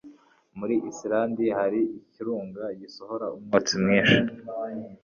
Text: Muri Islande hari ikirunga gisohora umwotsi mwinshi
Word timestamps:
Muri 0.57 0.75
Islande 0.91 1.43
hari 1.59 1.81
ikirunga 1.99 2.63
gisohora 2.79 3.25
umwotsi 3.35 3.73
mwinshi 3.83 4.19